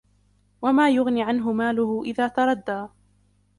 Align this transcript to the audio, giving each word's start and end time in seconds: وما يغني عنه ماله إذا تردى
وما 0.61 0.89
يغني 0.89 1.23
عنه 1.23 1.53
ماله 1.53 2.01
إذا 2.03 2.27
تردى 2.27 2.87